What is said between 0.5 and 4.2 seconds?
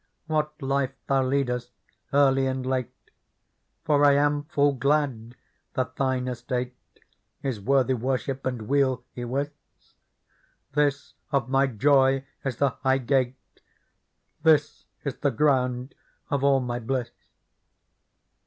life thou leadest early and late. For I